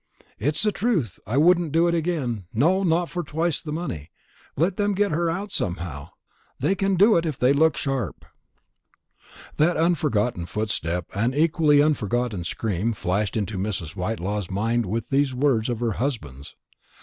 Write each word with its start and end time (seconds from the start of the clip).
"It's 0.39 0.63
the 0.63 0.71
truth. 0.71 1.19
I 1.27 1.37
wouldn't 1.37 1.71
do 1.71 1.87
it 1.87 1.93
again 1.93 2.45
no, 2.51 2.81
not 2.81 3.07
for 3.07 3.21
twice 3.21 3.61
the 3.61 3.71
money. 3.71 4.09
Let 4.57 4.75
them 4.77 4.95
get 4.95 5.11
her 5.11 5.29
out 5.29 5.51
somehow. 5.51 6.09
They 6.59 6.73
can 6.73 6.95
do 6.95 7.17
it, 7.17 7.25
if 7.27 7.37
they 7.37 7.53
look 7.53 7.77
sharp." 7.77 8.25
That 9.57 9.77
unforgotten 9.77 10.47
footstep 10.47 11.05
and 11.13 11.35
equally 11.35 11.83
unforgotten 11.83 12.45
scream 12.45 12.93
flashed 12.93 13.37
into 13.37 13.59
Mrs. 13.59 13.89
Whitelaw's 13.91 14.49
mind 14.49 14.87
with 14.87 15.07
these 15.09 15.35
words 15.35 15.69
of 15.69 15.79
her 15.81 15.91
husband's. 15.91 16.55